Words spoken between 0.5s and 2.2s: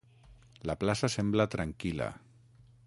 La plaça sembla tranquil·la.